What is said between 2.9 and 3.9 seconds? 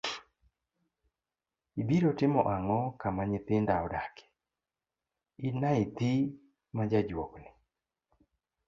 kama nyithinda